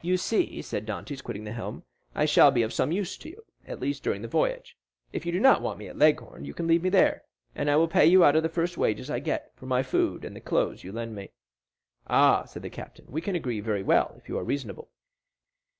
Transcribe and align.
"You 0.00 0.16
see," 0.16 0.62
said 0.62 0.86
Dantès, 0.86 1.24
quitting 1.24 1.42
the 1.42 1.50
helm, 1.50 1.82
"I 2.14 2.24
shall 2.24 2.52
be 2.52 2.62
of 2.62 2.72
some 2.72 2.92
use 2.92 3.16
to 3.18 3.28
you, 3.28 3.44
at 3.66 3.80
least 3.80 4.04
during 4.04 4.22
the 4.22 4.28
voyage. 4.28 4.76
If 5.12 5.26
you 5.26 5.32
do 5.32 5.40
not 5.40 5.60
want 5.60 5.80
me 5.80 5.88
at 5.88 5.98
Leghorn, 5.98 6.44
you 6.44 6.54
can 6.54 6.68
leave 6.68 6.84
me 6.84 6.88
there, 6.88 7.24
and 7.52 7.68
I 7.68 7.74
will 7.74 7.88
pay 7.88 8.06
you 8.06 8.22
out 8.22 8.36
of 8.36 8.44
the 8.44 8.48
first 8.48 8.78
wages 8.78 9.10
I 9.10 9.18
get, 9.18 9.50
for 9.56 9.66
my 9.66 9.82
food 9.82 10.24
and 10.24 10.36
the 10.36 10.40
clothes 10.40 10.84
you 10.84 10.92
lend 10.92 11.16
me." 11.16 11.32
"Ah," 12.06 12.44
said 12.44 12.62
the 12.62 12.70
captain, 12.70 13.06
"we 13.08 13.20
can 13.20 13.34
agree 13.34 13.58
very 13.58 13.82
well, 13.82 14.14
if 14.18 14.28
you 14.28 14.38
are 14.38 14.44
reasonable." 14.44 14.88